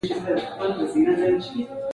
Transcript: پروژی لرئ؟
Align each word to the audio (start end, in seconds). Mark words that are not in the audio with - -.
پروژی 0.57 1.01
لرئ؟ 1.07 1.35